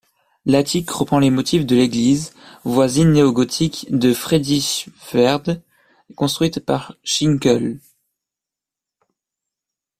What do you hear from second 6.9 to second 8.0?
Schinkel.